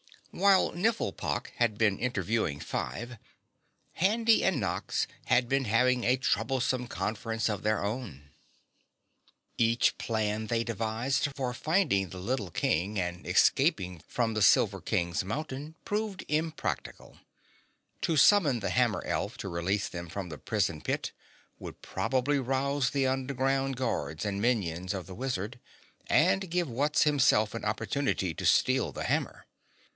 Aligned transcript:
While 0.31 0.71
Nifflepok 0.71 1.47
had 1.57 1.77
been 1.77 1.99
interviewing 1.99 2.59
Five, 2.61 3.17
Handy 3.91 4.43
and 4.45 4.59
Nox 4.61 5.05
had 5.25 5.47
been 5.49 5.65
having 5.65 6.05
a 6.05 6.15
troublesome 6.15 6.87
conference 6.87 7.49
of 7.49 7.61
their 7.61 7.83
own. 7.83 8.31
Each 9.57 9.95
plan 9.99 10.47
they 10.47 10.63
devised 10.63 11.27
for 11.35 11.53
finding 11.53 12.09
the 12.09 12.17
little 12.19 12.49
King 12.49 12.97
and 12.97 13.27
escaping 13.27 14.01
from 14.07 14.33
the 14.33 14.41
Silver 14.41 14.79
King's 14.81 15.23
Mountain 15.23 15.75
proved 15.85 16.25
impractical. 16.29 17.17
To 18.03 18.17
summon 18.17 18.61
the 18.61 18.69
hammer 18.71 19.03
elf 19.05 19.37
to 19.39 19.49
release 19.49 19.87
them 19.89 20.07
from 20.09 20.29
the 20.29 20.39
prison 20.39 20.81
pit 20.81 21.11
would 21.59 21.81
probably 21.83 22.39
rouse 22.39 22.89
the 22.89 23.05
underground 23.05 23.75
guards 23.75 24.25
and 24.25 24.41
minions 24.41 24.93
of 24.95 25.05
the 25.05 25.13
wizard, 25.13 25.59
and 26.07 26.49
give 26.49 26.69
Wutz 26.69 27.03
himself 27.03 27.53
an 27.53 27.65
opportunity 27.65 28.33
to 28.33 28.45
steal 28.45 28.91
the 28.93 29.03
hammer. 29.03 29.45